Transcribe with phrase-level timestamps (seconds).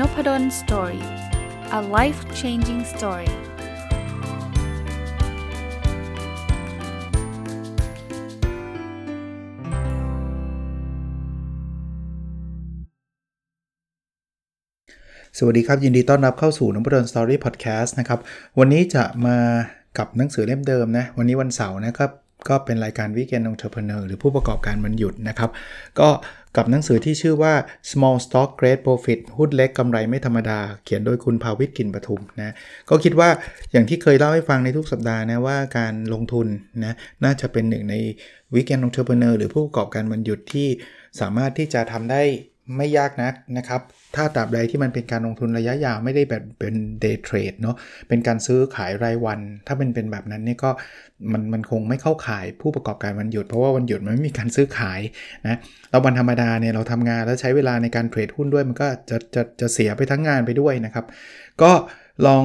[0.00, 1.04] Nopadol's Story
[1.78, 3.30] a life changing story
[15.38, 18.20] สวัสดีครับ ยินดีต้อนรับเข้าสู่ Nopadol's Story Podcast นะครับ
[18.58, 19.38] วันนี้จะมา
[19.98, 25.50] กับหนังสือเล่มเดิมนะ วันนี้วันเสาร์นะครับ ก็เป็นรายการ weekend entrepreneur หรือผู้ประกอบการวันหยุดนะครับ
[26.00, 26.08] ก็
[26.56, 27.54] กับหนังสือที่ชื่อว่า
[27.90, 32.54] small stock great profit หุ้นเล็กกำไรไม่ธรรมดา เขียนโดยคุณภาวิทกินปทุมนะ
[32.88, 33.28] ก็คิดว่า
[33.72, 36.46] อย่างที่เคยเล่าให้ฟังในทุกสัปดาห์นะว่าการลงทุน
[36.84, 36.94] นะ
[37.24, 37.94] น่าจะเป็นหนึ่งใน
[38.54, 40.68] weekend entrepreneur หรือผู้ประกอบการวันหยุดที่
[41.20, 42.22] สามารถที่จะทำได้
[42.76, 43.80] ไม่ยากนักนะครับ
[44.16, 47.76] ถ้าตราบใดที่มันเป็นการลงทุนระยะยาวไม่ได้แบบเป็น day trade เนาะ
[48.08, 50.70] เป็นการซื้อขายรายวัน ถ้าเป็นเป็นแบบนั้นนี่ก็
[51.32, 55.00] มันมันคงไม่เข้าขายผู้ประกอบการวันหยุด เพราะว่าวันหยุดมันไม่มีการซื้อขาย
[55.46, 55.58] นะ
[55.90, 61.04] เราวันธรรมดาเนี่ยเราทำงานแล้วใช้เวลาในการเทรดหุ้นด้วยมันก็จะจะจะเสียไปทั้งงานไปด้วยนะครับ
[61.62, 61.72] ก็
[62.26, 62.44] ลอง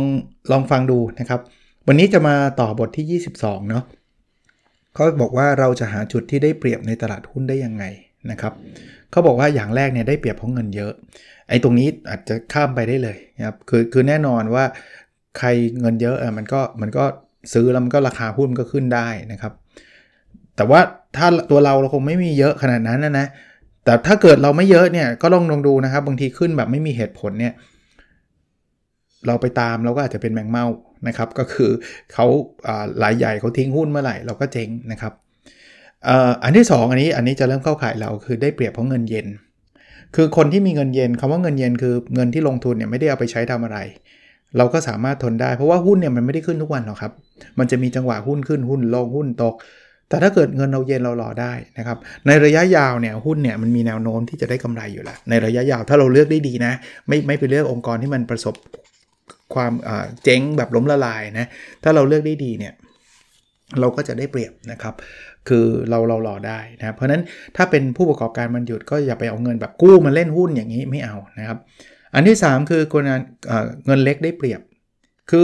[0.52, 1.40] ลองฟังดูนะครับ
[1.88, 3.84] วันนี้จะมาต่อบทที่ 22 เนาะ
[4.94, 7.84] เขาบอกว่าเราจะหาจุดที่ได้เปรียบในตลาดหุ้นได้ยังไง
[8.32, 8.54] นะครับ
[9.12, 10.94] เขาบอกว่าอย่างแรกเนี่ยได้เปรียบเพราะเงินเยอะ
[11.50, 14.66] ไอ้ตรงนี้อาจจะข้ามไปได้เลยนะครับคือคือแน่นอนว่า
[15.38, 15.48] ใคร
[15.80, 17.04] เงินเยอะอะมันก็มันก็
[17.54, 19.54] ซื้อแล้วมันก็ราคาหุ้นก็ขึ้นได้นะครับ
[20.56, 20.80] แต่ว่า
[21.18, 23.28] ถ้าตัวเราเราคงไม่มีเยอะขนาดนั้นนะนะ
[23.86, 27.54] แต่ถ้าเกิดเราไม่เยอะเนี่ยก็ลองลองดูนะครับ บางทีขึ้นแบบไม่มีเหตุผลเนี่ย
[29.28, 30.66] เราไปตามเราก็อาจจะเป็นแมงเม่า
[31.08, 31.72] นะครับ ก็คือ
[32.14, 32.26] เขา
[33.00, 35.14] หลายใหญ่เขาทิ้งหุ้นเมื่อไหร่เราก็เจ๊งนะครับ
[36.44, 39.28] อันที่ 2 อันนี้อันนี้จะเริ่มเข้าข่ายเราคือได้เปรียบเพราะเงินเย็น
[40.16, 43.78] คือคนที่มีเงินเย็นคำว่าเงินเย็นคือเงินที่ลงทุนเนี่ยไม่ได้เอาไปใช้ทำอะไร
[44.58, 47.12] เราก็สามารถทนได้เพราะว่าหุ้นเนี่ยมันไม่ได้ขึ้นทุกวันหรอกครับ
[47.60, 49.56] มันจะมีจังหวะหุ้นขึ้นหุ้นลงหุ้นตก
[50.10, 56.74] แต่ถ้าเกิดเงินเราเย็นเรารอได้นะครับ ในระยะยาวเนี่ยหุ้นเนี่ยมันมีแนวโน้มที่จะได้กำไรอยู่แล้วในระยะยาวถ้าเราเลือกได้ดีนะ
[57.08, 58.56] ไม่ไม่ไปเลือกองค์กรที่มันประสบ
[59.54, 59.74] ความ
[60.24, 61.48] เจ๊งแบบล้มละลายนะ
[61.84, 62.74] ถ้าเราเลือกได้ดีเนี่ย
[63.80, 64.94] เราก็จะได้เปรียบนะครับ
[65.50, 67.22] คือเราเรารอได้นะเพราะนั้น
[67.56, 71.58] ถ้าเป็นผู้ประกอบการมันหยุดก็อย่าไปเอาเงินแบบกู้มาเล่นหุ้นอย่างนี้ไม่เอานะครับ
[72.14, 73.04] อันที่ 3 คือคน
[73.86, 74.62] เงินเล็กได้เปรียบ
[75.30, 75.44] คือ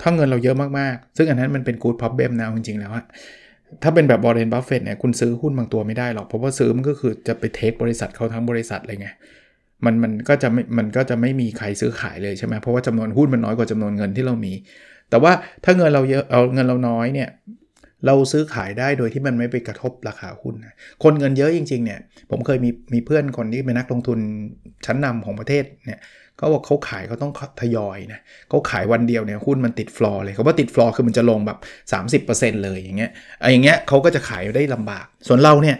[0.00, 2.92] ถ้าเงินเราเยอะมากๆ ซึ่งอันนั้นมันเป็นกูดพับเบมนะจริงๆแล้ว
[3.82, 9.08] ถ้าเป็นแบบ Warren Buffett เนี่ยคุณซื้อหุ้นบางตัวไม่ได้หรอก เพราะว่าซื้อมันก็คือจะไป take บริษัทเขาทั้งบริษัทเลยไง
[9.84, 14.52] มันมันก็จะไม่มันก็จะไม่มีใครซื้อขายเลยใช่ไหมเพราะว่าจำนวนหุ้นมันน้อยกว่าจำนวนเงินที่เรามี
[15.10, 15.32] แต่ว่า
[15.64, 17.28] ถ้าเงินเราเยอะเอาเงินเราน้อยเนี่ย
[18.06, 22.00] เราซื้อขายได้โดยที่มันไม่ไปกระทบราคาหุ้นนะคนเงินเยอะจริงๆเนี่ย
[22.30, 24.18] ผมเคยมีมีเพื่อนคนที่เป็นนักลงทุน
[24.86, 26.00] ชั้นนำของประเทศเนี่ย
[26.36, 31.58] เขาบอกเขาขายเขาต้องทยอยนะเขาขายวันเดียวเนี่ยหุ้นมันติดฟลอร์เลยเขาว่าติดฟลอร์คือมันจะลงแบบ
[32.22, 35.76] 30%เลยอย่างเงี้ยไอ้อย่างเงี้ยเขาก็จะขายได้ลำบาก ส่วนเราเนี่ย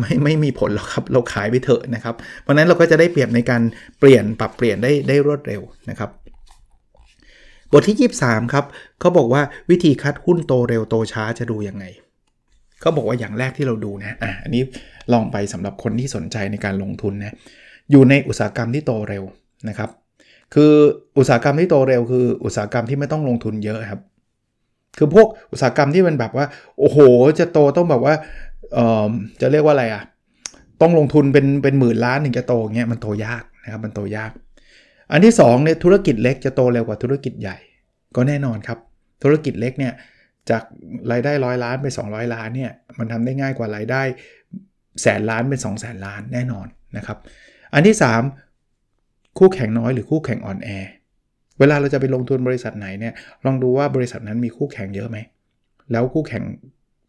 [0.00, 3.62] ไม่ไม่มีผลหรอกครับเราขายไปเถอะนะครับ เพราะนั้นเราก็จะได้เปรียบในการ
[4.00, 6.10] เปลี่ยนปรับเปลี่ยนได้ได้รวดเร็วนะครับ
[7.72, 8.64] บทที่ 23 ครับ
[9.00, 11.84] เขาบอกว่าวิธีคัดหุ้นโตเร็วโตช้าจะดูยังไง
[12.80, 14.62] เขาบอกว่าอย่างแรกที่เราดูนะอะอันนี้
[15.12, 17.34] ลองไปสำหรับคนที่สนใจในการลงทุนนะ
[17.90, 19.24] อยู่ในอุตสาหกรรมที่โตเร็ว
[19.68, 19.90] นะครับ
[20.54, 20.72] คือ
[21.18, 24.00] อุตสาหกรรมที่โตเร็วคืออุตสาหกรรมที่ไม่ต้องลงทุนเยอะครับ
[24.98, 26.46] คือพวกอุตสาหกรรมที่มันแบบว่า
[26.78, 26.98] โอ้โห
[27.38, 28.14] จะโตต้องแบบว่า
[28.74, 29.10] เอ่อ
[29.40, 30.02] จะเรียกว่าอะไรอะ่ะ
[30.80, 34.30] ต้องลงทุนเป็นเป็นหมื่นล้านถึงจะโตเงี้ยมันโตยากนะครับมันโตยาก
[35.12, 37.58] อันที่2เนี่ยธุรกิจเล็กจะโตเร็วกว่าธุรกิจใหญ่
[38.16, 38.78] ก็แน่นอนครับ
[39.22, 39.92] ธุรกิจเล็กเนี่ย
[40.50, 40.62] จาก
[41.10, 44.02] รายได้ร้อยล้านไป 200 ล้านเนี่ยมันทำได้ง่ายกว่ารายได้
[45.02, 47.18] แสนล้านเป็น 2 0 0แสนล้านแน่นอนนะครับ
[47.74, 47.96] อันที่
[48.66, 50.68] 3 คู่แข่งน้อยหรือคู่แข่งอ่อนแอ
[51.58, 53.14] เวลาเราจะไปลงทุนบริษัทไหนเนี่ย
[53.44, 55.18] ลองดูว่าบริษัทนั้นมีคู่แข่งเยอะไหม
[55.92, 56.42] แล้วคู่แข่ง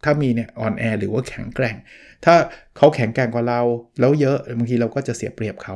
[0.03, 1.75] ถ้ามีเนี่ยอ่อนแอหรือว่าแข็งแกร่ง
[2.25, 2.35] ถ้า
[2.77, 3.61] เขาแข็งแกร่งกว่าเรา
[3.99, 5.75] แล้วเยอะบางทีเราก็จะเสียเปรียบเขา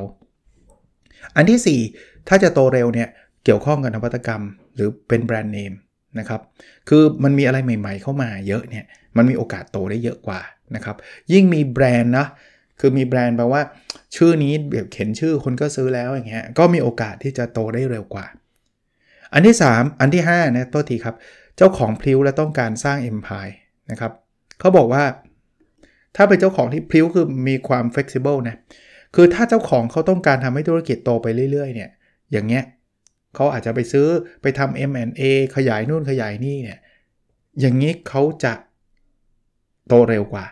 [1.36, 3.08] อันที่ 4 ถ้าจะโตเร็วเนี่ย
[3.44, 4.42] เกี่ยวข้องกับนวัตกรรม
[4.74, 5.72] หรือเป็นแบรนด์เนม
[6.18, 6.40] นะครับ
[6.88, 8.84] คือมันมีอะไรใหม่ๆเข้ามาเยอะเนี่ย
[9.16, 10.40] มันมีโอกาสโตได้เยอะกว่า
[10.74, 10.96] นะครับ
[11.32, 12.26] ยิ่งมีแบรนด์นะ
[12.80, 13.62] คือมีแบรนด์แปลว่า
[14.16, 18.26] ชื่อนี้แบบเขียนชื่อคนก็ซื้อแล้วอย่างเงี้ยก็มีโอกาสที่จะโตได้เร็วกว่า
[19.32, 21.16] อันที่ 3 อันที่5นะตัวทีครับ
[21.56, 23.54] เจ้าของพลิ้วและต้องการสร้าง Empire
[23.90, 24.12] นะครับ
[24.60, 25.04] เขาบอกว่า
[26.16, 28.56] ถ้าเป็นเจ้าของที่พลิ้วคือมีความ flexible นะ
[29.14, 31.90] คือถ้าเจ้าของเขาต้องการทำให้ธุรกิจโตไปเรื่อยๆเนี่ย
[32.32, 32.64] อย่างเงี้ย
[33.34, 34.08] เขาอาจจะไปซื้อ
[34.42, 35.22] ไปทำ M&A
[35.56, 36.78] ขยายนู่นขยายนี่เนี่ย
[37.60, 38.52] อย่างนี้เขาจะ
[39.88, 40.44] โตเร็วกว่า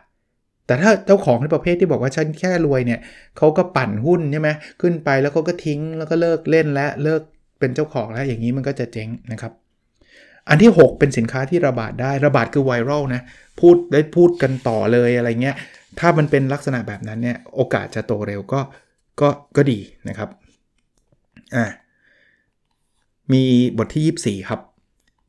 [0.66, 3.00] แต่ถ้าเจ้าของในประเภทที่บอกว่าฉันแค่รวยเนี่ย
[3.36, 4.50] เขาก็ปั่นหุ้นใช่ไหม
[4.80, 7.22] ขึ้นไปแล้วเขาก็ทิ้งแล้วก็เลิกเล่นและเลิก
[7.58, 9.52] เป็นเจ้าของแล้วอย่างนี้มันก็จะเจ๊งนะครับ
[10.48, 13.22] อันที่ 6 เป็นสินค้าที่ระบาดได้ระบาดคือไวรัลนะ
[13.60, 15.56] พูดได้พูดกันต่อเลยอะไรเงี้ย
[15.98, 18.60] ถ้ามันเป็นลักษณะแบบนั้นเนี่ยโอกาสจะโตเร็วก็
[19.20, 19.78] ก็ก็ดี
[20.08, 20.28] นะครับ
[21.56, 21.66] อะ
[23.32, 23.44] มี
[23.78, 24.60] บทที่ 24 ครับ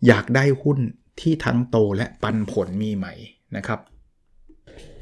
[0.07, 0.79] อยากได้หุ้น
[1.21, 3.07] ที่ทั้งโตและปันผลมีไหม
[3.57, 3.79] นะครับ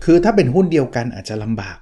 [0.03, 1.77] คือถ้าเป็นหุ้นเดียวกันอาจจะลำบาก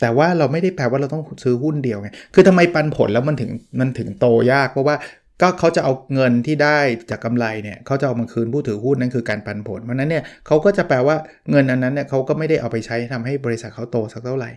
[0.00, 4.96] แต่ว่าเราไม่ได้แปลว่าเราต้องซื้อหุ้นเดียวไงคือทำไมปันผลแล้วมันถึงมันถึงโตยากเพราะว่า
[5.40, 6.78] ก็เขาจะเอาเงินที่ได้
[7.10, 11.16] จากกำไรเนี่ยเขาจะเอามาคืนผู้ถือหุ้นนั่นคือการปันผล เพราะนั้นเนี่ยเขาก็จะแปลว่า
[11.50, 14.50] เงินอันนั้นเนี่ยเขาก็ไม่ได้เอาไปใช้ทำให้บริษัทเขาโตสักเท่าไหร่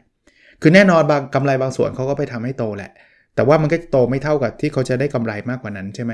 [0.61, 2.91] คือแน่นอนบางกำไรบางส่วนเขาก็ไปทำให้โตแหละ
[3.35, 6.11] แต่ว่ามันก็โตไม่เท่ากับที่เขาจะได้กำไรมากกว่านั้นใช่ไหม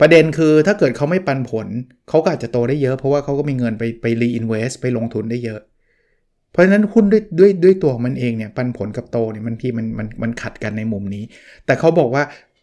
[0.00, 1.66] ประเด็นคือถ้าเกิดเขาไม่ปันผล
[2.08, 5.60] เขาก็อาจจะโตได้เยอะเพราะว่าเขาก็มีเงินไปไปรีอินเวสไปลงทุนได้เยอะ
[6.50, 11.24] เพราะฉะนั้นหุ้นด้วยด้วยด้วยตัวมันเองเนี่ยปันผลกับโตเนี่ยมันที่มันมันมันขัดกันในมุมนี้
[11.66, 12.22] แต่เขาบอกว่า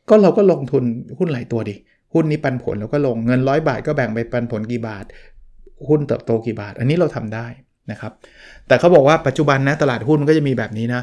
[0.10, 0.84] ก็เราก็ลงทุน
[1.18, 1.76] หุ้นหลายตัวดิ
[2.14, 5.06] หุ้นนี้ปันผลเราก็ลงเงินร้อยบาทก็แบ่งไปปันผลกี่บาท
[5.90, 7.48] หุ้นเติบโตกี่บาท อันนี้เราทำได้
[7.92, 8.12] นะครับ
[8.68, 11.02] แต่เขาบอกว่าปัจจุบันนะตลาดหุ้นก็จะมีแบบนี้นะ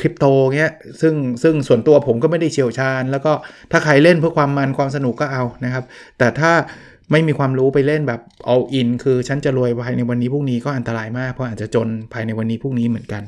[0.00, 0.24] คริปโต
[0.56, 3.32] เงี้ยซึ่งซึ่งส่วนตัวผมก็ไม่ได้เชี่ยวชาญ แล้วก็
[3.72, 5.84] ถ้าใครเล่นเพื่อความมันความสนุกก็เอานะครับ
[6.18, 6.52] แต่ถ้า
[7.10, 8.20] ไม่มีความรู้ไปเล่นแบบ
[8.52, 13.22] all in คือฉันจะรวยภายในวันนี้พรุ่งนี้ก็อันตรายมากเพราะอาจจะจนภายในวันนี้พรุ่งนี้เหมือนกัน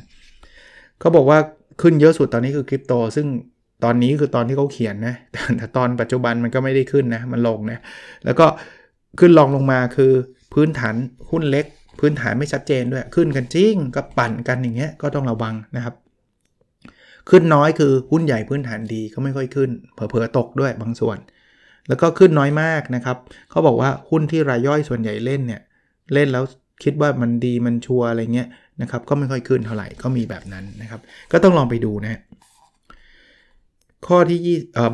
[1.00, 1.38] เขาบอกว่า
[1.82, 3.26] ขึ้นเยอะสุดตอนนี้คือคริปโตซึ่ง
[3.84, 5.14] ตอนนี้คือตอนที่เขาเขียนนะ
[5.56, 7.78] แต่ตอนปัจจุบันมันก็ไม่ได้ขึ้นนะมันลงนะ
[8.24, 8.46] แล้วก็
[9.20, 10.12] ขึ้นลองลงมาคือ
[10.54, 10.94] พื้นฐาน
[11.30, 11.66] หุ้นเล็ก
[12.00, 15.94] พื้นฐานไม่ชัดเจนด้วยขึ้นกันจริงก็ปั่นกันอย่างเงี้ยก็ต้องระวังนะครับ
[17.30, 21.18] ขึ้นน้อยคือหุ้นใหญ่พื้นฐานดีก็ไม่ค่อยขึ้น เผลอๆตกด้วยบางส่วน
[21.88, 23.16] แล้วก็ขึ้นน้อยมากนะครับ
[23.50, 25.60] เขาบอกว่าหุ้นที่รายย่อยส่วนใหญ่เล่นเนี่ย
[26.14, 26.44] เล่นแล้ว
[26.84, 28.48] คิดว่ามันดีมันชัวอะไรเงี้ย
[28.82, 31.00] นะครับก็ไม่ค่อยขึ้นเท่าไหร่ก็มีแบบนั้นนะครับ
[31.32, 32.20] ก็ต้องลองไปดูนะ
[34.06, 34.40] ข้อที่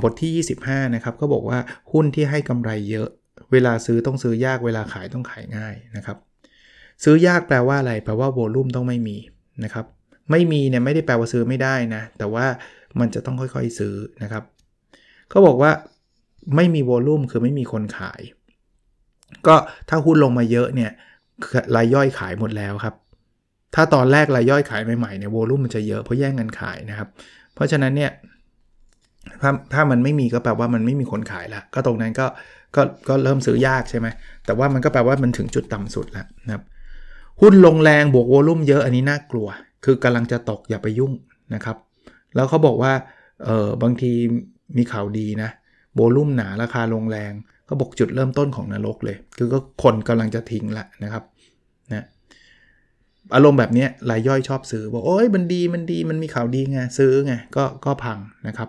[0.03, 1.59] บทที่ 25 นะครับก็บอกว่า
[1.93, 3.09] หุ้นที่ให้กำไรเยอะ
[3.53, 6.19] เวลาซื้อต้องซื้อยากเวลาขายต้องขายง่ายนะครับ
[7.05, 9.17] ซื้อยากแปลว่าอะไร แปลว่าโวลุ่มต้องไม่มี
[9.65, 9.85] นะครับ
[10.31, 12.47] ไม่มีเนี่ยไม่ได้แปลว่าซื้อไม่ได้นะ แต่ว่า
[13.01, 14.45] มันจะต้องค่อยๆซื้อนะครับ
[15.31, 15.71] เขาบอกว่า
[16.57, 18.21] ไม่มีโวลูมคือไม่มีคนขาย
[19.47, 19.55] ก็
[19.89, 20.91] ถ้าหุ้นลงมาเยอะเนี่ย
[21.77, 22.95] รายย่อยขายหมดแล้วครับ
[23.75, 27.09] ถ้าตอนแรกรายย่อยขายใหม่ๆเนี่ยโวลูมมันจะเยอะเพราะแย่งกันขายนะครับ
[27.55, 28.11] เพราะฉะนั้นเนี่ย
[29.43, 32.27] ถ้าถ้ามันไม่มีก็แปลว่ามันไม่มีคนขายละก็ตรงนั้นก็
[32.77, 34.07] ก็ก็เริ่มซื้อยากใช่ไหม
[34.47, 36.63] แต่ว่ามันก็แปลว่ามันถึงจุดต่ำสุดแล้วนะครับ
[37.41, 39.49] หุ้นลงแรงบวกโวลุ่มเยอะอันนี้น่ากลัว
[39.85, 41.13] คือกำลังจะตกอย่าไปยุ่ง
[41.55, 41.77] นะครับ
[42.35, 42.93] แล้วเขาบอกว่า
[43.45, 44.13] เออบางที
[44.77, 45.51] มีข่าวดีนะ
[45.95, 47.33] โบลุ่มหนาราคาลงแรง
[47.69, 51.25] ก็บอกจุดเริ่มต้นของนรกเลย คือก็คนกำลังจะทิ้งละนะครับ
[51.93, 52.05] นะ
[53.35, 58.69] อารมณ์แบบนี้รายย่อยชอบซื้อบอกโอ้ยมันดีมันดีมันมีข่าวดีไงซื้อไงก็ก็พังนะครับ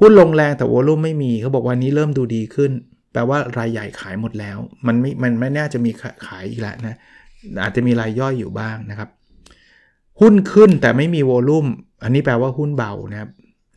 [0.00, 2.70] หุ้นลงแรงแต่โวลุ่มไม่มีเขาบอกวันนี้เริ่มดูดีขึ้น
[3.12, 5.90] แปลว่ารายใหญ่ขายหมดแล้ว มันไม่มันไม่น่าจะมี
[6.26, 6.96] ขายอีกแล้วนะ
[7.62, 9.08] อาจจะมีรายย่อยอยู่บ้างนะครับ
[10.20, 11.66] หุ้นขึ้นแต่ไม่มีโวลุ่ม
[12.02, 13.30] อันนี้แปลว่าหุ้นเบานะครับ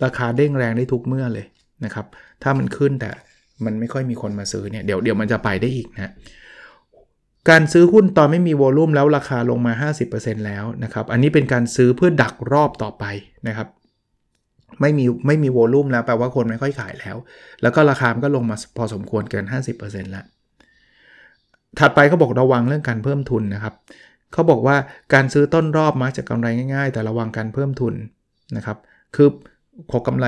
[0.04, 1.46] ราคาเด้งแรงได้ทุกเมื่อเลย
[1.86, 2.06] นะครับ
[2.44, 3.10] ถ้ามันขึ้นแต่
[3.66, 6.12] มันไม่ค่อยมีคนมาซื้อเนี่ยเดี๋ยวเดี๋ยวมันจะไปได้อีกนะ
[7.50, 13.06] การซื้อหุ้นตอนไม่มีโวลุ่มแล้วราคาลงมา 50%แล้วนะครับ อันนี้เป็นการซื้อเพื่อดักรอบต่อไป
[13.48, 13.68] นะครับ
[14.82, 17.16] ไม่มีไม่มีโวลุ่มแล้วแปลว่าคนไม่ค่อยขายแล้ว
[17.62, 19.46] แล้วก็ราคามันก็ลงมาพอสมควรเกิน
[19.80, 20.26] 50%แล้ว
[21.80, 23.74] ถัดไปเขาบอกระวังเรื่องการเพิ่มทุนนะครับ
[24.34, 24.76] เขาบอกว่า
[25.14, 27.94] การซื้อต้นรอบมักจะกำไรง่ายๆ แต่ระวังการเพิ่มทุน
[28.58, 28.78] นะครับ
[29.16, 29.28] คือ
[29.90, 30.26] พอกำไร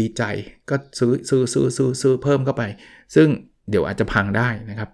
[0.00, 0.22] ดีใจ
[0.70, 2.62] ก็ซื้อซื้อซื้อซื้อซื้อเพิ่มเข้าไป
[3.14, 3.28] ซึ่ง
[3.70, 4.90] เดี๋ยวอาจจะพังได้นะครับ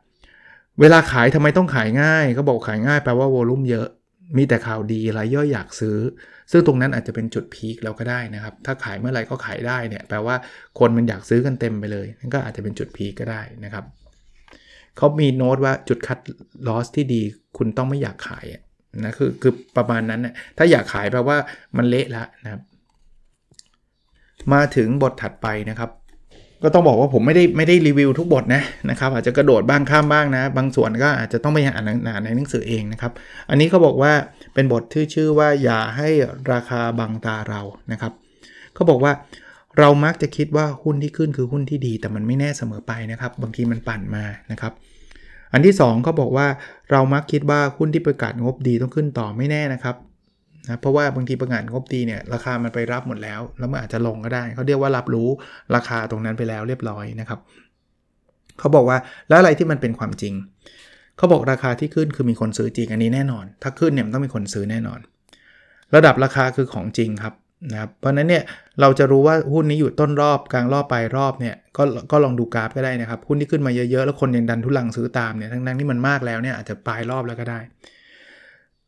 [0.80, 3.88] เวลาขายทำไมต้องขายง่ายเขาบอกขายง่ายแปลว่าโวลุ่มเยอะ
[4.36, 5.98] มีแต่ข่าวดีรายย่อยอยากซื้อ
[6.50, 10.36] ซึ่งตรงนั้นอาจจะเป็นจุดพีคแล้วก็ได้นะครับ ถ้าขายเมื่อไหร่ก็ขายได้เนี่ยแปลว่า
[10.78, 13.84] คนมันอยากซื้อกันเต็มไปเลยนั่นก็อาจจะเป็นจุดพีคก็ได้นะครับ
[14.96, 16.18] เขามีโน้ตว่าจุดคัด
[16.68, 17.22] ลอสที่ดี
[17.58, 18.46] คุณต้องไม่อยากขาย
[19.04, 21.38] นะคือคือประมาณนั้นนะถ้าอยากขายแปลว่า
[21.76, 22.62] มันเละแล้วนะครับ
[24.52, 25.90] มาถึงบทถัดไปนะครับ
[26.62, 31.85] ก็ต้องบอกว่าผมไม่ได้ไม่ได้รีวิวทุกบทนะนะครับ อาจจะกระโดดบ้างข้ามบ้างนะ บางส่วนก็อาจจะต้องไปอ่าน
[32.25, 33.12] ในหนังสือเองนะครับ
[33.50, 34.12] อันนี้เขาบอกว่า
[34.54, 36.09] เป็นบทที่ชื่อว่าอย่าให้
[36.52, 37.61] ราคาบังตาเรา
[37.92, 38.12] นะครับ
[38.75, 39.12] เขาบอกว่า
[39.78, 44.73] เรามักจะคิดว่าหุ้นที่ขึ้นคือหุ้นที่ดี แต่มันไม่แน่เสมอไปนะครับ บางทีมันปั่นมานะครับ
[45.52, 46.47] อันที่2เขาบอกว่า
[46.90, 49.97] เรามักคิดว่าหุ้นที่ประกาศงบดีต้องขึ้นต่อไม่แน่นะครับ
[50.64, 55.28] นะเพราะว่าบางทีประกาศงบดีเนี่ยราคามันไปรับหมดแล้ว แล้วมันอาจจะลงก็ได้ เขาเรียกว่ารับรู้
[55.75, 57.38] ราคาตรงนั้นไปแล้วเรียบร้อยนะครับ
[58.59, 60.35] เขาบอกว่าแล้วอะไรที่มันเป็นความจริง
[61.16, 65.00] เขาบอกราคาที่ขึ้นคือมีคนซื้อจริงอันนี้แน่นอน ถ้าขึ้นเนี่ยมันต้องมีคนซื้อแน่นอน
[65.95, 67.35] ระดับราคาคือของจริงครับ
[67.71, 68.42] นะครับเพราะนั้นเนี่ย
[68.81, 77.61] เราจะรู้ว่าหุ้นนี้อยู่ต้นรอบกลางรอบปลายรอบเนี่ยก็ก็ลองดูกราฟก็ได้นะครับหุ้นที่ขึ้นมาเยอะๆแล้วคนยังดันทุลังซื้อตามเนี่ยทั้งๆที่มันมากแล้วเนี่ยอาจจะปลายรอบแล้วก็ได้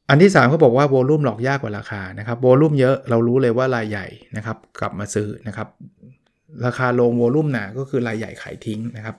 [0.09, 4.07] อันที่ 3 เขาบอกว่าโวลุ่มหลอกยากกว่าราคานะครับโวลุ่มเยอะเรารู้เลยว่ารายใหญ่
[4.37, 5.69] นะครับ กลับมาซื้อนะครับ
[6.67, 9.17] ราคาลงโวลุ่มหนาก็คือรายใหญ่ขายทิ้งนะครับ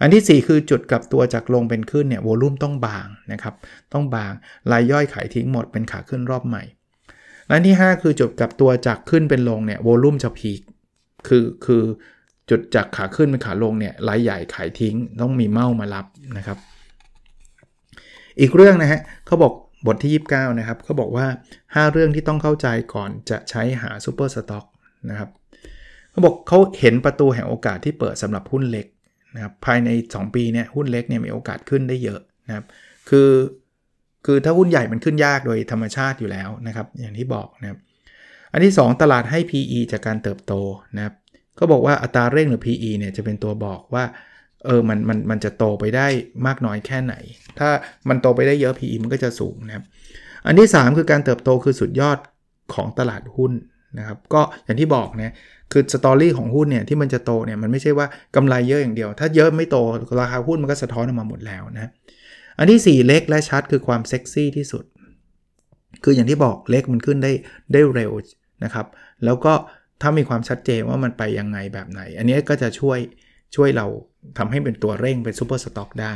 [0.00, 3.54] อันที่ 4 คือจุดกลับตัวจากลงเป็นขึ้นเนี่ยโวลุ่มต้องบางนะครับ
[3.92, 4.32] ต้องบาง
[4.72, 6.62] รายย่อยขายทิ้งหมดเป็นขาขึ้นรอบใหม่
[7.50, 10.60] อันที่ 5 คือจุดกลับตัวจากขึ้นเป็นลงเนี่ยโวลุ่มจะพีค
[11.28, 11.82] คือคือ
[12.50, 16.06] จุดจากขาขึ้นเป็นขาลงเนี่ยรายใหญ่ขายทิ้งต้องมีเมามารับ
[16.38, 16.58] นะครับ
[18.40, 19.52] อีกเรื่องนะฮะเขาบอก
[19.86, 21.26] บทที่ 29 นะครับเขาบอกว่า
[21.64, 24.64] 5 เรื่องที่ต้องเข้าใจก่อนจะใช้หาซูเปอร์สต็อก
[25.10, 25.30] นะครับ
[26.10, 28.86] เขาบอกเขาเห็นประตูแห่งโอกาสที่เปิดสำหรับหุ้นเล็ก
[29.34, 32.64] นะครับภายใน 2 ปีเนี่ยหุ้นเล็กเนี่ยมีโอกาสขึ้นได้เยอะนะครับ
[33.08, 33.30] คือ
[34.26, 37.78] คือถ้าหุ้นใหญ่มันขึ้นยากโดยธรรมชาติอยู่แล้วนะครับ อย่างที่บอกนะครับ
[38.52, 40.52] อันที่ 2 ตลาดให้ PE จากการเติบโต
[40.96, 41.14] นะครับ
[41.58, 44.04] ก็บอกว่าอัตราเร่งหรือ PE เนี่ยจะเป็นตัวบอกว่า
[44.66, 46.06] เออมันมันมันจะโตไปได้
[46.46, 47.14] มากน้อยแค่ไหน
[47.58, 47.68] ถ้า
[48.08, 49.84] มันโตไปได้เยอะ PE มันก็จะสูงนะครับ
[50.46, 52.18] อันที่ 3 คือการเติบโตคือสุดยอด
[52.74, 53.52] ของตลาดหุ้น
[53.98, 55.34] นะครับ ก็อย่างที่บอกนะ
[55.72, 59.76] คือสตอรี่ของหุ้นเนี่ยที่มันจะโตเนี่ยมันไม่ใช่ว่ากำไรเยอะอย่างเดียว ถ้าเยอะไม่โต
[60.20, 61.90] ราคาหุ้นมันก็สะท้อนออกมาหมดแล้วนะ
[62.58, 64.84] อันที่ 4 เล็กและชัดคือความเซ็กซี่ที่สุด
[66.04, 67.32] คืออย่างที่บอกเล็กมันขึ้นได้
[67.72, 68.12] ได้เร็ว
[68.64, 68.86] นะครับ
[69.24, 69.52] แล้วก็
[70.02, 72.98] ถ้ามีความชัดเจนว่ามันไปยังไงแบบไหน อันนี้ก็จะช่วย
[73.56, 73.86] ช่วยเรา
[74.38, 76.14] ทำให้เป็นตัวเร่งเป็น super stock ได้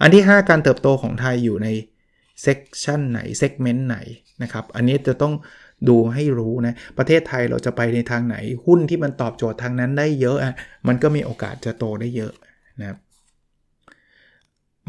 [0.00, 1.68] อันที่ 5 การเติบโตของไทยอยู่ใน
[2.42, 3.98] section ไหน segment ไหน
[4.42, 5.34] นะครับ อันนี้จะต้อง
[5.88, 10.54] ดูให้รู้นะ ประเทศไทยเราจะไปในทางไหน หุ้นที่มันตอบโจทย์ทางนั้นได้เยอะอะ
[10.88, 12.32] มันก็มีโอกาสจะโตได้เยอะ
[12.80, 12.98] นะครับ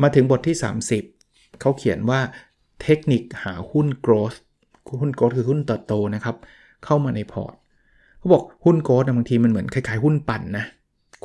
[0.01, 0.57] มาถึงบทที่
[1.09, 2.19] 30 เขาเขียนว่า
[2.83, 4.37] เทคนิคหาหุ้น growth
[5.01, 6.35] หุ้น growth คือหุ้นเติบโตนะครับ
[6.85, 7.53] เข้ามาในพอร์ต
[8.17, 10.65] เขาบอกหุ้น growth บางทีมันเหมือนคล้ายๆ หุ้นปั่นนะ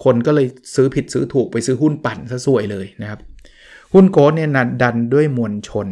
[0.05, 3.21] คนก็เลยซื้อผิดซื้อถูกไปซื้อหุ้นปั่นซะสวยเลยนะครับ
[3.95, 5.89] หุ้นโกดเนี่ยนัดดันด้วยมวลชน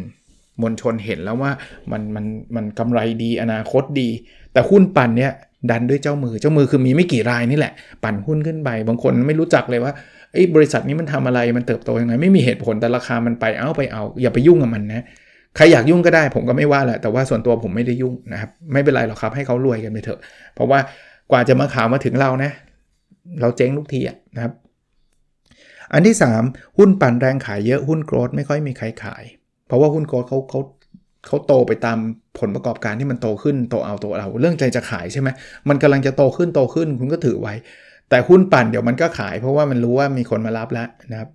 [0.61, 1.51] มวลชนเห็นแล้วว่า
[1.91, 4.09] มันมันมันกำไรดีอนาคตดี
[4.53, 5.31] แต่หุ้นปั่นเนี่ย
[5.71, 9.93] ดันด้วยเจ้ามือเจ้ามือคือมีไม่กี่รายนี่แหละ ปั่นหุ้นขึ้นไป บางคนไม่รู้จักเลยว่า
[10.33, 15.05] ไอ้บริษัทนี้มันทำอะไรมันเติบโตยังไงไม่มีเหตุผลแต่ราคามันไปเอาไปเอา อย่าไปยุ่งกับมันนะ
[15.55, 20.19] ใครอยากยุ่งก็ได้ผมก็ไม่ว่าแหละแต่ว่าส่วนตัวผมไม่ได้ยุ่งนะครับ ไม่เป็นไรหรอกครับให้เขารวยกันไปเถอะ
[20.55, 20.79] เพราะว่า
[21.31, 22.51] กว่าจะมาข่าวมาถึงเรานะ
[23.41, 24.53] เราเจ๊งทุกทีะนะครับ
[25.93, 29.23] อันที่ 3 หุ้นปั่นแรงขายเยอะหุ้นโกรดไม่ค่อยมีใครขาย
[29.67, 30.59] เพราะว่าหุ้นโกรดเขาเขา
[31.27, 31.97] เขาโตไปตาม
[32.39, 35.29] ผลประกอบการที่มันโตขึ้นโตเอาโตเอา เรื่องใจจะขายใช่ไหม
[35.69, 37.53] มันกำลังจะโตขึ้นโตขึ้นคุณก็ถือไว้
[38.09, 41.29] แต่หุ้นปั่นเดี๋ยวมันก็ขาย เพราะว่ามันรู้ว่ามีคนมารับแล้วนะครับ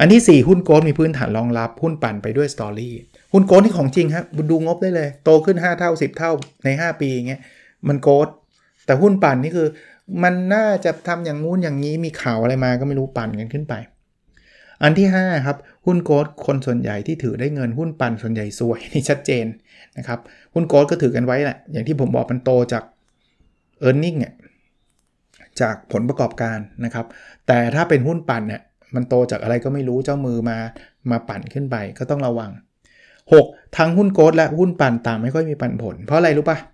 [0.00, 2.94] อันที่ 4 หุ้น growth มีพื้นฐานรองรับ หุ้นปั่นไปด้วย story
[3.32, 6.32] หุ้น growth ที่ของจริงครับดูงบได้เลย โตขึ้น 5 เท่า 10 เท่า
[6.64, 7.40] ใน 5 ปีอย่างเงี้ย
[7.88, 8.34] มัน growth
[8.86, 9.68] แต่หุ้นปั่นนี่คือ
[10.22, 13.74] มันน่าจะทำอย่างงู้นอย่างนี้มีข่าวอะไรมาก็ไม่รู้ปั่นกันขึ้นไป
[14.82, 19.46] อันที่ 5 ครับ หุ้น growth คนส่วนใหญ่ที่ถือได้เงินหุ้นปั่นส่วนใหญ่ซวยนี่ชัดเจน
[19.98, 20.18] นะครับ
[20.54, 22.82] หุ้นโกลด์ก็ถือกันไว้แหละอย่างที่ผมบอกมันโตจาก
[23.88, 24.32] e a r n i n g เนี่ย
[25.60, 27.06] จากผลประกอบการนะครับ
[27.46, 28.62] แต่ถ้าเป็นหุ้นปั่นเนี่ย
[28.94, 30.58] มันโตจากอะไรก็ไม่รู้เจ้ามือมา
[31.10, 32.50] มาปั่นขึ้นไปก็ต้องระวัง
[33.14, 33.76] 6.
[33.76, 36.71] ทั้งหุ้นโกลด์และหุ้นปั่นต่างไม่ค่อยมีปันผล เพราะอะไรรู้ปะเ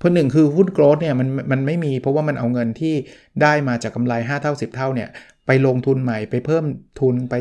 [0.00, 2.94] พราะหนึ่งคือหุ้นโกลด์เนี่ยมันมันไม่มีเพราะว่ามันเอาเงินที่
[3.42, 5.08] ได้มาจากกำไร 5 เท่า 10 เท่าเนี่ย
[5.46, 6.64] ไปลงทุนใหม่ไปเพิ่ม
[7.00, 7.34] ทุนไป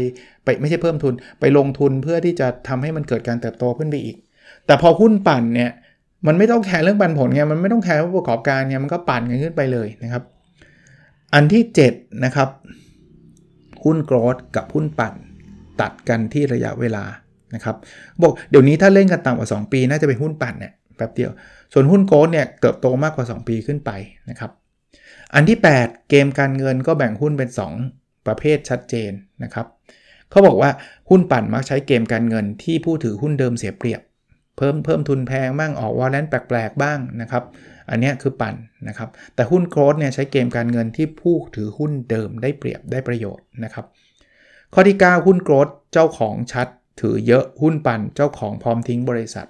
[0.44, 4.16] ไปไม่ใช่เพิ่มทุน ไปลงทุนเพื่อที่จะทำให้มันเกิดการเติบโตขึ้นไปอีก
[4.66, 5.72] แต่พอหุ้นปั่นเนี่ย
[6.28, 10.24] มันไม่ต้องแคร์เรื่องปันผลไงมันไม่ต้องแคร์ประกอบการไงมันก็ปั่นกันขึ้นไปเลยนะครับ
[11.34, 11.64] อันที่
[11.94, 12.50] 7 นะครับ
[13.84, 15.14] หุ้น growth กับหุ้นปั่น
[15.82, 17.04] ตัดกันที่ระยะเวลา
[17.56, 17.76] นะครับ
[18.22, 21.32] บอกเดี๋ยวนี้ถ้าเล่นกันต่ำกว่า 2 ปี น่าจะเป็นหุ้นปั่นเนี่ยแป๊บเดียว
[21.74, 23.92] ส่วนหุ้น growth เนี่ยเติบโตมากกว่า 2 ปีขึ้นไป
[24.30, 24.52] นะครับ
[25.34, 27.50] อันที่ 8 เกมการเงินก็แบ่งหุ้นเป็น
[27.88, 29.12] 2 ประเภทชัดเจน
[29.44, 29.68] นะครับ
[30.30, 30.72] เขาบอกว่า
[31.10, 34.02] หุ้นปั่นมักใช้เกมการเงินที่ผู้ถือหุ้นเดิมเสียเปรียบ
[34.58, 37.44] เพิ่มเพิ่มทุนแพงบ้างออกวอลเลนแปลกๆบ้างนะครับ
[37.90, 38.56] อันนี้คือปั่น
[38.88, 43.86] นะครับแต่หุ้นโกลด์เนี่ยใช้เกมการเงินที่ผู้ถือหุ้นเดิมได้เปรียบได้ประโยชน์นะครับ
[44.74, 46.68] ข้อที่ 9 หุ้นโกลด์เจ้าของชัด
[47.02, 49.48] ถือเยอะหุ้นปั่นเจ้าของพร้อมทิ้งบริษัท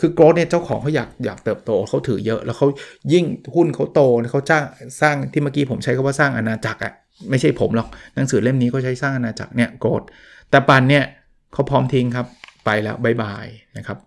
[0.00, 2.66] คือโกลด์เนี่ยเจ้าของเขาอยากอยากเติบโตเขาถือเยอะ แล้วเขา
[3.12, 3.24] ยิ่ง
[3.54, 4.00] หุ้นเขาโต
[4.32, 4.64] เขาจ้าง
[5.00, 6.92] สร้างที่เมื่อกี้ผมใช้คำว่าสร้างอาณาจักรอะ่ะ
[7.30, 10.08] ไม่ใช่ผมหรอกหนังสือเล่มนี้ก็ใช้สร้างอาณาจักรเนี่ยโกลด์
[10.50, 11.04] แต่ปันเนี่ย
[11.52, 12.26] เขาพร้อมทิ้งครับ
[12.64, 13.98] ไปแล้วบายบายนะครับ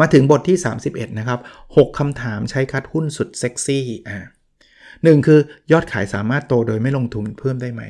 [0.00, 0.56] มาถึงบทที่
[0.88, 4.18] 31 นะครับ 6คำถามใช้คัดหุ้นสุดเซ็กซี่อ่า
[5.04, 5.40] หนึ่งคือ
[5.72, 7.82] ยอดขายสามารถโตโดยไม่ลงทุนเพิ่มได้ไหม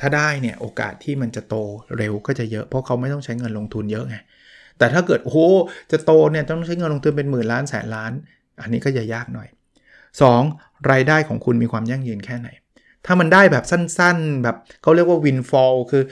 [0.00, 1.54] ถ้าได้เนี่ย โอกาสที่มันจะโต
[1.96, 4.16] เร็วก็จะเยอะ เพราะเขาไม่ต้องใช้เงินลงทุนเยอะไง
[4.78, 5.38] แต่ถ้าเกิดโอ้โห
[5.90, 8.12] จะโตเนี่ยต้องใช้เงินลงทุนเป็นหมื่นล้านแสนล้าน
[8.60, 9.48] อันนี้ก็จะยากหน่อย
[10.18, 10.90] 2.
[10.90, 12.48] รายได้ของคุณมีความยั่งยืนแค่ไหน
[13.06, 16.02] ถ้ามันได้แบบสั้นๆ แบบเขาเรียกว่าวินฟอลคือ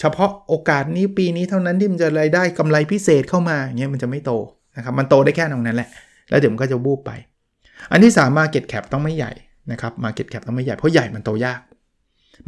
[0.00, 4.32] เฉพาะโอกาสนี้ปีนี้เท่านั้นที่มันจะรายได้กำไรพิเศษเข้ามาเงี้ยมันจะไม่โต
[4.76, 5.88] นะครับมันโตได้แค่ตรงนั้นแหละ
[6.30, 7.10] แล้วเดี๋ยวมันก็จะบูบไป
[7.90, 9.32] อันที่สามมาเก็ตแคปต้องไม่ใหญ่
[9.72, 11.60] นะครับ Market Cap ต้องไม่ใหญ่เพราะใหญ่มันโตยาก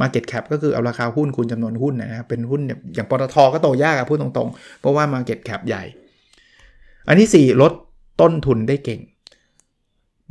[0.01, 2.61] Market Cap ก็คือเอาราคาหุ้นคูณจำนวนหุ้นนะครับเป็นหุ้น
[2.95, 5.85] อย่างปตทก็โตยากอะพูดตรงๆ เพราะว่า Market Cap ใหญ่
[7.09, 7.73] อันที่ 4 ลด
[8.21, 9.01] ต้นทุนได้เก่ง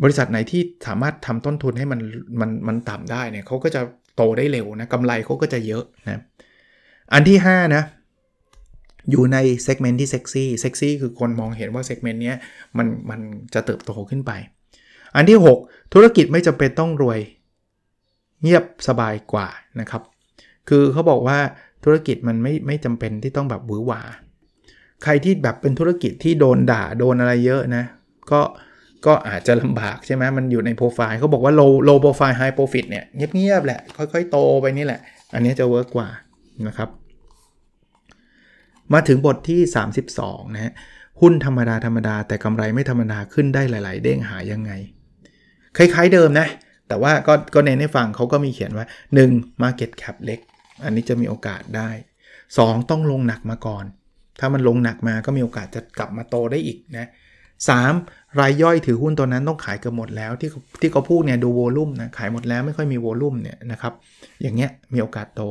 [0.04, 2.00] บริษัทไหนที่สามารถทำต้นทุนให้มัน
[2.40, 3.82] มันมันต่ำได้เนี่ยเขาก็จะ
[4.16, 6.22] โตได้เร็วนะกำไรเขาก็จะเยอะนะ
[7.14, 7.84] อันที่ 5 นะ
[9.12, 12.34] อยู่ใน segment ที่เซ็กซี่ เซ็กซี่คือคนมองเห็นว่า segment นี้
[12.78, 13.20] มันมัน
[13.54, 14.32] จะเติบโตขึ้นไป
[15.16, 17.20] อันที่ 6 ธุรกิจไม่จำเป็นต้องรวย
[18.46, 19.48] เงียบสบายกว่า
[19.80, 20.02] นะครับ
[20.70, 21.38] คือเขาบอกว่า
[21.84, 24.02] ธุรกิจมันไม่ไม่จำเป็นที่ต้องแบบหวือหวา
[25.04, 27.84] ใครที่แบบเป็นธุรกิจที่โดนด่าโดนอะไรเยอะนะ
[28.32, 28.42] ก็
[29.06, 35.00] ก็อาจจะลำบากใช่ไหมมันอยู่ในโปรไฟล์เขาบอกว่า low low profile high profit เนี่ยเงียบๆแหละ ค่อยๆ โตไปนี่แหละ
[35.34, 36.10] อันนี้จะเวิร์กกว่า
[36.68, 36.90] นะครับ
[38.94, 39.62] มาถึงบทที่
[40.08, 40.74] 32 นะฮะ
[41.22, 44.72] หุ้นธรรมดาธรรมดาแต่กำไรไม่ธรรมดาขึ้นได้หลาย ๆ เด้งหายังไง
[45.78, 46.48] คล้าย ๆ เดิมนะ
[46.88, 48.86] แต่ว่าก็ก็เน้นให้ฟังเขาก็มีเขียนว่า
[49.24, 49.62] 1.
[49.64, 50.40] Market Cap เล็ก
[50.84, 51.90] อันนี้จะมีโอกาสได้
[52.40, 52.90] 2.
[52.90, 53.86] ต้องลงหนักมาก่อน
[54.40, 57.08] ถ้ามันลงหนักมาก็มีโอกาสจะกลับมาโตได้อีกนะ
[57.70, 57.72] ส
[58.40, 60.50] รายย่อยถือหุ้นตัวนั้นต้องขายเกือบหมดแล้วที่
[60.82, 63.94] ที่เขาพูดเนี่ยดูโวลุ่มนะขายหมดแล้วไม่ค่อยมีโวลุ่มเนี่ยนะครับ
[64.42, 65.42] อย่างเงี้ยมีโอกาสโต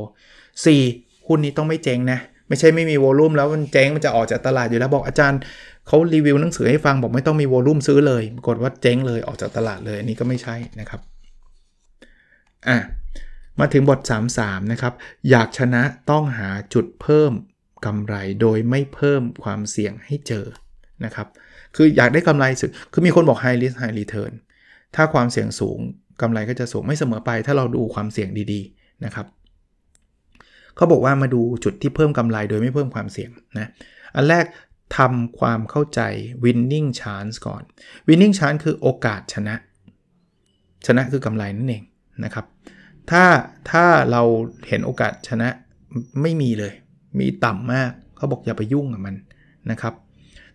[0.59, 1.27] 4.
[1.27, 5.41] หุ้นนี้ต้องไม่เจ๊งนะไม่ใช่ไม่มีโวลุ่มแล้วมันเจ๊งมันจะออกจากตลาดอยู่แล้วบอกอาจารย์
[5.87, 11.01] เขารีวิวหนังสือให้ฟังบอกไม่ต้องมีโวลุ่มซื้อเลยปรากฏว่าเจ๊งเลยออกจากตลาดเลยอันนี้ก็ไม่ใช่นะครับ
[12.69, 12.79] อะ
[13.61, 14.01] มาถึงบท
[14.37, 14.93] 33 นะครับ
[15.31, 17.33] อยากชนะต้องหาจุดเพิ่ม
[17.87, 20.47] กำไรโดยไม่เพิ่มความเสี่ยงให้เจอ
[21.05, 21.29] นะครับ
[21.77, 24.33] คืออยากได้กำไรสุด คือมีคนบอก high risk high return
[24.95, 25.79] ถ้าความเสี่ยงสูง
[26.23, 29.27] กำไรก็จะสูงไม่เสมอไป ถ้าเราดูความเสี่ยงดีๆนะครับ
[30.77, 33.69] เขาบอกว่ามาดูจุดที่เพิ่มกำไรโดยไม่เพิ่มความเสี่ยงนะ
[34.15, 34.45] อันแรก
[34.97, 36.01] ทำความเข้าใจ
[36.45, 37.63] winning chance ก่อน
[38.09, 39.55] winning chance คือโอกาสชนะ
[40.87, 41.83] ชนะคือกำไรนั่นเอง
[42.25, 42.47] นะครับ
[43.11, 43.25] ถ้า
[43.71, 44.23] ถ้าเรา
[44.69, 45.49] เห็นโอกาสชนะ
[46.23, 46.73] ไม่มีเลย
[47.21, 49.15] มีต่ำมากเขาบอกอย่าไปยุ่งกับมัน
[49.71, 49.95] นะครับ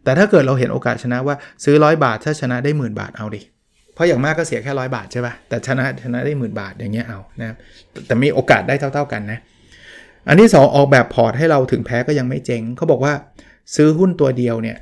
[0.03, 3.41] แต่ถ้าเกิดเราเห็นโอกาสชนะว่าซื้อร้อยบาท ถ้าชนะได้หมื่นบาทเอาดิ
[3.93, 7.55] เพราะอย่างมากก็เสียแค่ร้อยบาทใช่ปะ่ะแต่ชนะชนะได้หมื่นบาทอย่างเงี้ยเอานะ
[8.07, 9.39] แต่มีโอกาสได้เท่า ๆกันนะ
[10.27, 13.13] อันที่ 2 ออกแบบพอร์ตให้เราถึงแพ้ก็ยังไม่เจ๊งเขาบอกว่า
[13.75, 14.77] ซื้อหุ้นตัวเดียวเนี่ย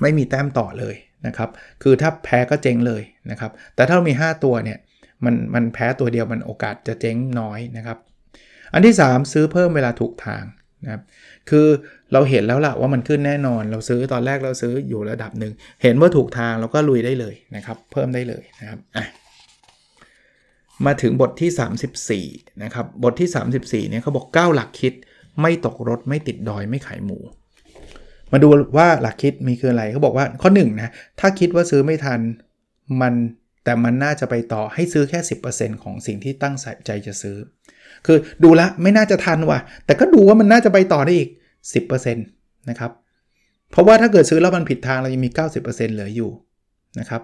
[0.00, 0.94] ไม่มีแต้มต่อเลย
[1.26, 1.48] นะครับ
[1.82, 4.78] คือถ้าแพ้ก็เจ๊งเลยนะครับ แต่ถ้ามี 5 ตัวเนี่ย
[5.24, 7.98] มันมันแพ้ตัวเดียวมันโอกาสจะเจ๊งน้อยนะครับ
[8.72, 10.44] อันที่ 3 ซื้อเพิ่มเวลาถูกทาง
[10.84, 11.02] นะครับ
[11.50, 11.66] คือ
[12.12, 15.52] เราเห็นแล้วล่ะว่ามันขึ้นแน่นอน เราซื้อตอนแรกเราซื้ออยู่ระดับหนึ่ง
[15.82, 19.06] เห็นว่าถูกทางเราก็ลุยได้เลยนะครับ เพิ่มได้เลยนะครับอะ
[20.86, 23.28] มาถึงบทที่ 34นะครับบทที่
[23.60, 24.92] 34เนี่ยเขาบอก 9 หลักคิด
[25.40, 27.18] ไม่ตกรถไม่ติดดอยไม่ขายหมู
[28.32, 32.20] มาดูว่าหลักคิดมีคืออะไรเขาบอกว่าข้อ1นนะถ้าคิดว่าซื้อไม่ทัน
[33.00, 33.14] มัน
[33.64, 35.20] แต่มันน่าจะไปต่อให้ซื้อแค่
[35.52, 36.54] 10%ของสิ่งที่ตั้ง
[36.86, 37.36] ใจจะซื้อ
[38.06, 41.30] คือดูแลไม่น่าจะทันว่ะ แต่ก็ดูว่ามันน่าจะไปต่อได้อีก
[41.98, 42.92] 10%นะครับ
[43.70, 45.30] เพราะว่าถ้าเกิดซื้อแล้วมันผิดทางเรายังมี
[45.62, 45.62] 90%
[45.94, 46.30] เหลืออยู่
[47.00, 47.22] นะครับ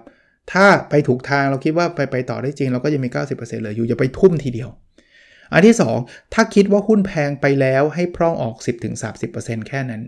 [0.51, 4.69] ถ้าไปถูกทางเราคิดว่าไปไปต่อได้จริง เราก็ยังมี 90%เหลยอยู่อย่าไปทุ่มทีเดียว
[5.53, 8.55] อันที่ 2 ถ้าคิดว่าหุ้นแพงไปแล้วให้พร่องออก
[9.13, 10.01] 10-30%แค่นั้น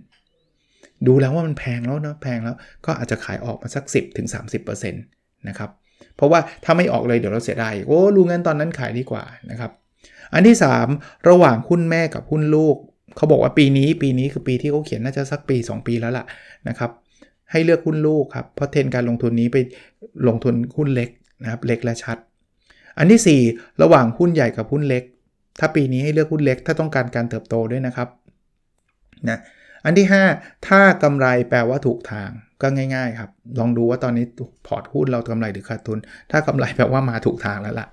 [1.07, 3.83] ดูแล้วว่ามันแพงแล้วนะแพงแล้วก็อาจจะขายออกมาสัก
[4.43, 5.69] 10-30%นะครับ
[6.19, 9.71] เพราะว่าถ้าไม่ออกเลยเดี๋ยวเราเสียดายโอ้รู้งั้นตอนนั้นขายดีกว่านะครับ
[10.33, 10.57] อันที่
[10.91, 12.75] 3 ระหว่างหุ้นแม่กับหุ้นลูก
[13.17, 16.25] เขาบอกว่าปีนี้ปีนี้คือปีที่เขาเขียนน่าจะสักปี 2 ปีแล้วล่ะ
[16.67, 16.91] นะครับ
[17.51, 19.57] ให้เลือกหุ้นลูกครับเพราะเทรนการลงทุนนี้ไป
[20.27, 21.09] ลงทุนหุ้นเล็ก
[21.43, 22.17] นะครับเล็กและชัด
[22.97, 25.03] อันที่ 4 ระหว่างหุ้นใหญ่กับหุ้นเล็ก
[25.59, 28.09] ถ้าปีนี้ให้เลือกหุ้นเล็กถ้าต้องการการเติบโตด้วยนะครับ
[29.29, 29.39] นะ
[29.85, 32.29] อันที่ 5 ถ้ากำไรแปลว่าถูกทาง
[32.61, 34.25] ก็ง่ายๆครับ ลองดูว่าตอนนี้
[34.67, 35.99] พอร์ตหุ้นเรากำไรหรือขาดทุน
[36.31, 37.87] ถ้ากำไรแปลว่ามาถูกทางแล้วล่ะ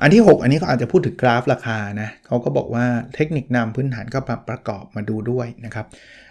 [0.00, 2.84] อันที่ 6 อันนี้เขาอาจจะพูดถึงกราฟราคานะเขาก็บอกว่า
[3.14, 5.86] เทคนิคนำพื้นฐานก็ประกอบมาดูด้วยนะครับ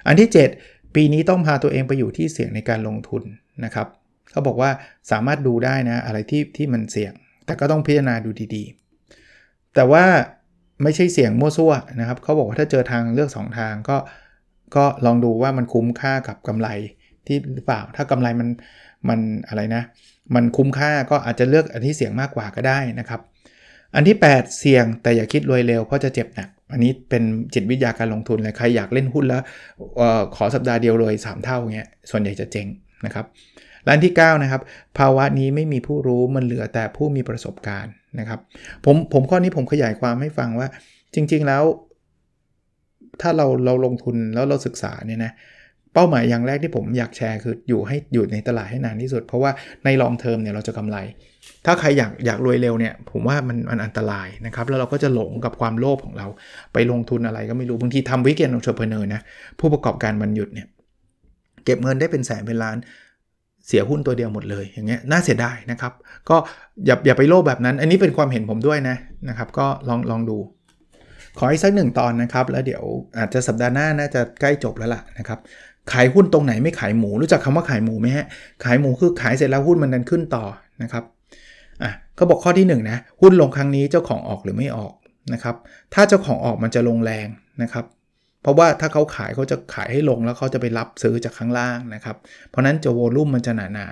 [0.07, 0.29] อันที่
[0.63, 3.23] 7 ปีนี้ต้องพาตัวเองไปอยู่ที่เสี่ยงในการลงทุน
[3.65, 3.87] นะครับ
[4.31, 4.71] เขาบอกว่า
[5.11, 7.13] สามารถดูได้นะอะไรที่ที่มันเสี่ยง
[7.45, 10.05] แต่ก็ต้องพิจารณาดูดีๆ แต่ว่า
[10.83, 13.97] ไม่ใช่เสี่ยงมั่วซั่วนะครับเขาบอกว่าถ้าเจอทางเลือก 2 ทางก็
[14.75, 16.69] ก็ลองดูว่ามันคุ้มค่ากับกำไร
[17.27, 18.49] ที่หรือเปล่า ถ้ากำไรมัน
[19.09, 19.83] มันอะไรนะ
[20.35, 23.21] มันคุ้มค่าก็อาจจะเลือกอันที่เสี่ยงมากกว่าก็ได้นะครับ
[23.95, 29.41] อันที่ 8 เสี่ยงแต่อย่าคิดรวยเร็วเพราะจะเจ็บหนัก อันนี้เป็นจิตวิทยาการลงทุนเลยใครอยากเล่นหุ้นแล้ว
[29.99, 32.67] ออขอสัปดาห์เดียวเลย3 เท่าเงี้ย ส่วนใหญ่จะเจ๊ง
[33.05, 33.25] นะครับ
[33.87, 34.61] ร้านที่ 9 นะครับ
[34.97, 38.39] ภาวะนี้ไม่มีผู้รู้มันเหลือแต่ผู้มีประสบการณ์นะครับ
[38.85, 40.67] ผมผมข้อนี้ผมขยายความให้ฟังว่า
[41.15, 41.63] จริง ๆ แล้ว
[43.21, 45.31] ถ้าเราเราลงทุนแล้วเราศึกษาเนี่ยนะ
[45.93, 49.51] เป้าหมายอย่างแรกที่ผมอยากแชร์คืออยู่ให้อยู่ในตลาดให้นานที่สุด เพราะว่า
[49.83, 50.97] ใน long term เนี่ยเราจะกำไร
[51.65, 56.27] ถ้าใครอยากอยากรวยเร็วเนี่ยผมว่ามันมันอันตรายนะครับ แล้วเราก็จะหลงกับความโลภของเรา
[56.73, 59.21] ไปลงทุนอะไรก็ไม่รู้ บางทีทำ weekend entrepreneur นะ
[59.59, 60.67] ผู้ประกอบการวันหยุดเนี่ย
[61.65, 62.77] เก็บเงินได้เป็นแสนเป็นล้าน
[63.67, 65.93] เสียหุ้นตัวเดียวหมดเลยอย่างเงี้ยน่าเสียดายนะครับ
[66.29, 66.37] ก็
[66.85, 68.95] อย่าอย่าไปโลภแบบนั้น อันนี้เป็นความเห็นผมด้วยนะ
[69.29, 70.37] นะครับ ก็ลองลองดู
[71.37, 72.83] ขออีกสักหนึ่งตอนนะครับ แล้วเดี๋ยว
[73.17, 75.39] อาจจะสัปดาห์หน้าน่าจะใกล้จบแล้วล่ะนะครับ
[75.91, 78.25] ขายหุ้นตรงไหนไม่ขายหมู รู้จักคำว่าขายหมูไหมฮะ
[78.63, 80.45] ขายหมูคือขายเสร็จแล้วหุ้นมันดันขึ้นต่อ
[80.83, 81.03] นะครับ
[81.83, 84.93] อะเขาบอกข้อที่1นนะ หุ้นลงครั้งนี้เจ้าของออกหรือไม่ออก
[85.33, 85.55] นะครับ
[85.93, 87.27] ถ้าเจ้าของออกมันจะลงแรง
[87.61, 87.85] นะครับ
[88.41, 92.15] เพราะว่าถ้าเขาขายเขาจะขายให้ลงแล้วเขาจะไปรับซื้อจากข้างล่างนะครับ
[92.49, 93.87] เพราะนั้นจะโวลุ่มมันจะหนาหนา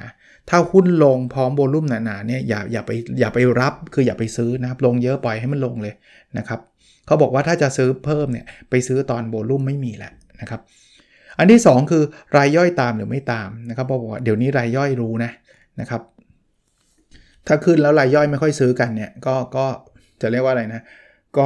[0.50, 5.94] ถ้าหุ้นลงพร้อมโวลุ่มหนาหนาเนี่ยอย่าอย่าไปอย่าไปรับคืออย่าไปซื้อนะครับลงเยอะปล่อยให้มันลงเลย
[6.38, 6.60] นะครับ
[7.10, 10.62] เขาบอกว่าถ้าจะซื้อเพิ่มเนี่ยไปซื้อตอนโวลุ่มไม่มีแหละนะครับ
[11.40, 12.04] อันที่ 2 คือ
[12.38, 15.32] รายย่อยตามหรือไม่ตามนะครับเพราะว่าเดี๋ยวนี้รายย่อยรู้นะ
[15.80, 16.02] นะครับ
[17.48, 19.66] ถ้าขึ้นแล้วรายย่อยไม่ค่อยซื้อกันเนี่ยก็ก็
[20.22, 20.82] จะเรียกว่าอะไรนะ
[21.38, 21.46] ก็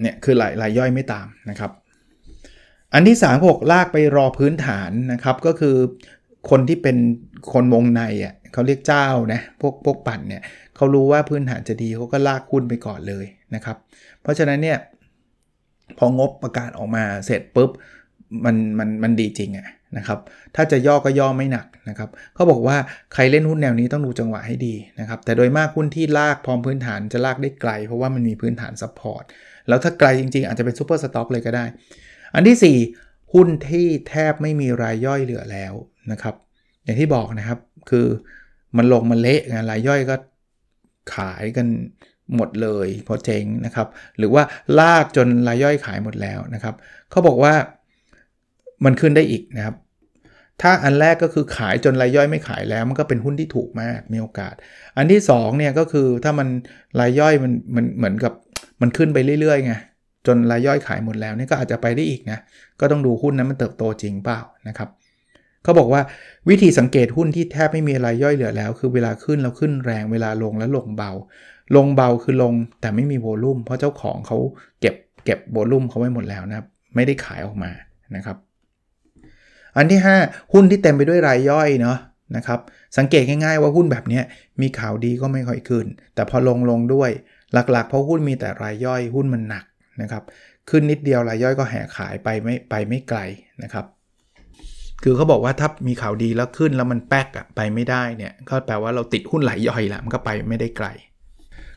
[0.00, 1.70] เนี่ยคือรายรายย่อยไม่ตามนะครับ
[2.94, 5.76] อันที่3 6ลากไปรอพื้นฐานนะครับก็คือ
[6.50, 6.96] คนที่เป็น
[7.52, 10.42] คนวงในอะเขาเรียกเจ้านะพวกพวกปั่นเนี่ย
[10.76, 13.76] เขารู้ว่าพื้นฐานจะดีเขาก็ลากหุ้นไปก่อนเลย นะครับ
[14.22, 14.78] เพราะฉะนั้นเนี่ย
[15.98, 17.70] พองบประกาศออกมาเสร็จปุ๊บ
[18.44, 20.18] มันมันมันดีจริงอะนะครับ
[20.56, 22.76] ถ้าจะย่อก็ย่อไม่หนักนะครับเขาบอกว่า
[23.14, 29.24] ใครเล่นหุ้นแนวนี้ต้องดูจังหวะให้ดีนะครับ แต่โดยมากหุ้นที่ลากพร้อมพื้นฐานจะลากได้ไกล เพราะว่ามันมีพื้นฐาน support
[29.68, 31.64] แล้วถ้าไกลจริง ๆ อาจจะเป็น super stock เลยก็ได้
[32.34, 35.74] อันที่ 4 หุ้นที่แทบไม่มีรายย่อยเหลือแล้ว
[36.12, 36.34] นะครับ
[36.84, 37.58] อย่างที่บอกนะครับ
[37.90, 38.06] คือ
[38.76, 40.16] มันลงมันเละงานรายย่อยก็
[41.14, 41.66] ขายกัน
[42.36, 43.88] หมดเลยพอเจ๊งนะครับ
[44.18, 44.42] หรือว่า
[44.78, 46.74] ลากจนรายย่อยขายหมดแล้วนะครับ
[47.10, 47.54] เขาบอกว่า
[48.84, 49.76] มันขึ้นได้อีกนะครับ
[50.62, 54.54] ถ้าอันแรกก็คือขายจนรายย่อยไม่ขายแล้ว มันก็เป็นหุ้นที่ถูกมากมีโอกาส
[54.96, 56.48] อันที่2เนี่ยก็คือถ้ามัน
[57.00, 58.32] รายย่อยมันมันเหมือนกับ
[58.80, 59.74] มันขึ้นไปเรื่อยๆไง
[60.26, 62.38] จนรายย่อยขายหมดแล้วนี่ก็อาจจะไปได้อีกนะ
[62.80, 64.88] ก็ต้องดูหุ้นนั้นมันเติบโตจริงเปล่านะครับ
[65.64, 66.02] เขาบอกว่า
[66.48, 71.12] วิธีสังเกตหุ้นที่แทบไม่มีรายย่อยเหลือแล้ว คือเวลาขึ้นแล้วขึ้นแรงเวลาลงแล้วลงเบา
[71.76, 74.38] ลงเบาคือลงแต่ไม่มีโวลุ่มเพราะเจ้าของเขา
[74.80, 77.70] เก็บเก็บโวลุ่มเขาไว้หมดแล้วนะครับ ไม่ได้ขายออกมา
[78.16, 78.36] นะครับ
[79.76, 81.98] อันที่ 5 หุ้นที่เต็มไปด้วยรายย่อยเนาะ
[82.36, 82.60] นะครับ
[82.98, 84.20] สังเกตง่ายๆว่าหุ้นแบบนี้
[84.60, 87.10] มีข่าวดีก็ไม่ค่อยขึ้น แต่พอลงลงด้วย
[87.52, 89.64] หลักๆ เพราะหุ้นมีแต่รายย่อยหุ้นมันหนัก
[90.02, 90.22] นะครับ
[90.70, 93.18] ขึ้นนิดเดียวรายย่อยก็แห่ขายไปไม่ไปไม่ไกล
[93.62, 93.84] นะครับ
[95.02, 100.88] คือเขาบอกว่าถ้ามีข่าวดีแล้วขึ้นแล้วมันแป๊กอะไปไม่ได้เนี่ยก็แปลว่าเราติดหุ้นหลายย่อยแหละมันก็ไปไม่ได้ไกล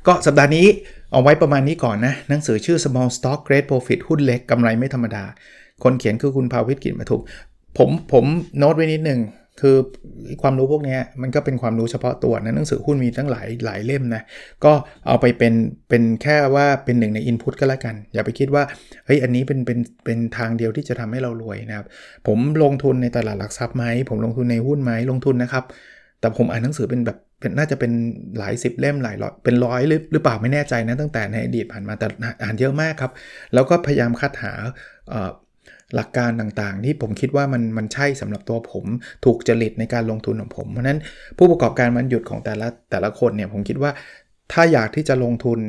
[0.07, 0.65] ก็สัปดาห์นี้
[1.11, 5.23] เอาไว้ประมาณนี้ก่อนนะ หนังสือชื่อ small stock great profit หุ้นเล็กกำไรไม่ธรรมดา
[5.83, 7.21] คนเขียนคือคุณภาวิทกิจมาถูก
[7.77, 8.25] ผมผม
[8.57, 9.21] โน้ตไว้นิดหนึ่ง
[9.61, 9.75] คือ
[10.41, 14.21] ความรู้พวกนี้มันก็เป็นความรู้เฉพาะตัวนะหนังสือหุ้นมีตั้งหลายหลายเล่มนะ
[14.65, 14.73] ก็
[15.07, 15.53] เอาไปเป็น
[15.89, 18.63] เป็นแค่ว่าเป็นหนึ่งในอินพุตก็แล้วกัน อย่าไปคิดว่า
[19.05, 21.87] เฮ้ยอันนี้เป็นเป็นเป็นทางเดียวที่จะทำให้เรารวยนะครับ
[22.27, 25.63] ผมลงทุนในตลาดหลักทรัพย์ไหมผมลงทุนในหุ้นไหมลงทุนนะครับ
[26.23, 27.91] แต่ผมอ่านหนังสือเป็นแบบเป็นน่าจะเป็น
[28.37, 32.07] หลายสิบเล่มหลายร้อยเป็นร้อยหรือหรือเปล่าไม่แน่ใจนะตั้งแต่ในอดีตผ่านมาแต่
[32.43, 33.11] อ่านเยอะมากครับ
[33.53, 34.53] แล้วก็พยายามคัดหา
[35.95, 38.85] หลักการต่างๆ ที่ผมคิดว่ามันมันใช่สำหรับตัวผม
[39.25, 40.99] ถูกจริตในการลงทุนของผม เพราะนั้น
[41.37, 43.91] ผู้ประกอบการมันหยุดของแต่ละแต่ละคนเนี่ยผมคิดว่า
[44.51, 45.59] ถ้าอยากที่จะลงทุน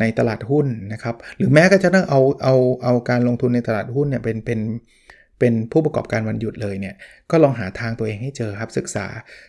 [0.00, 4.60] ในตลาดหุ้นนะครับ หรือแม้ก็จะต้องเอาเอาเอาการลงทุนในตลาดหุ้นเนี่ยเป็นเป็น
[4.99, 6.94] เเป็นผู้ประกอบการวันหยุดเลยเนี่ย
[7.30, 9.06] ก็ลองหาทางตัวเองให้เจอครับศึกษา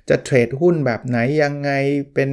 [0.10, 1.72] จะเทรดหุ้นแบบไหนยังไง
[2.14, 2.30] เป็น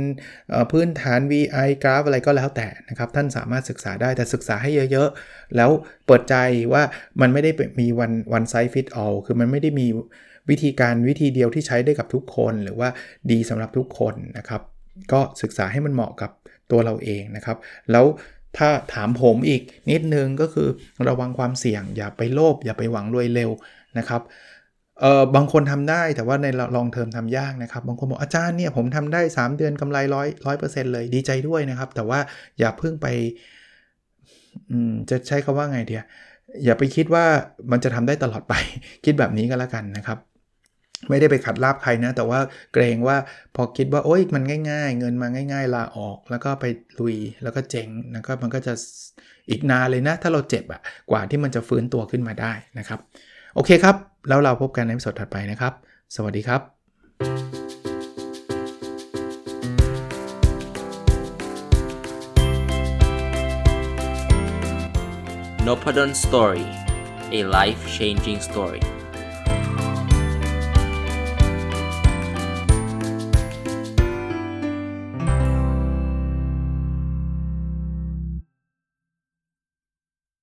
[0.71, 5.71] พื้นฐาน VI กราฟอะไรก็แล้วแต่นะครับท่านสามารถศึกษาได้แต่ศึกษาให้เยอะๆ แล้ว
[6.07, 6.35] เปิดใจ
[6.73, 6.83] ว่า
[7.21, 9.87] มันไม่ได้มีวันวันไซฟิตออลคือมันไม่ได้มี
[10.51, 12.89] วิธีการวิธีเดียวที่ใช้ได้กับทุกคน หรือว่า
[13.31, 14.63] ดีสำหรับทุกคนนะครับ
[15.13, 16.31] ก็ศึกษาให้มันเหมาะกับ
[16.71, 17.57] ตัวเราเองนะครับ
[17.93, 18.05] แล้ว
[18.57, 20.69] ถ้าถามผมอีกนิดนึงก็คือ
[21.09, 23.51] ระวังความเสี่ยง อย่าไปโลภอย่าไปหวังรวยเร็ว
[23.99, 24.23] นะครับ
[25.01, 32.21] เออบางคนทำได้แต่ว่าในลองเทอมทำยากนะครับ บางคนบอกอาจารย์เนี่ยผมทำได้ 3 เดือนกำไรร้อยร้อยเปอร์เซ็นต์เลยดีใจด้วยนะครับ แต่ว่า
[32.59, 33.07] อย่าเพิ่งไป
[35.11, 36.03] จะใช้คาว่าไงเดีย
[36.65, 37.25] อย่าไปคิดว่า
[37.71, 38.55] มันจะทำได้ตลอดไป
[39.05, 40.19] คิดแบบนี้ก็แล้วกันนะครับ
[41.09, 42.41] ไม่ได้ไปขัดลาบใครนะ แต่ว่า
[42.73, 43.17] เกรงว่า
[43.57, 46.65] พอคิดว่าโอ๊ยมันง่าย ๆ เงินมาง่าย ๆ ลาออก แล้วก็ไป
[47.01, 48.75] ลุยแล้วก็เจ๊งแล้วก็มันก็จะ
[49.51, 50.81] อีกนานเลยนะ ถ้าเราเจ็บอะ
[51.11, 53.01] กว่าที่มันจะฟื้นตัวขึ้นมาได้นะครับ
[53.55, 53.97] โอเคครับ
[54.29, 55.73] แล้วเราพบกันในสดถัดไปนะครับ
[56.17, 56.61] สวัสดีครับ
[65.67, 66.67] n o p a d o n Story
[67.39, 68.83] a life changing story